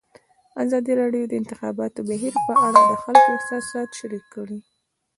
ازادي 0.63 0.93
راډیو 1.01 1.23
د 1.27 1.29
د 1.31 1.33
انتخاباتو 1.41 1.99
بهیر 2.09 2.33
په 2.45 2.53
اړه 2.67 2.81
د 2.89 2.93
خلکو 3.03 3.29
احساسات 3.35 3.89
شریک 3.99 4.25
کړي. 4.35 4.59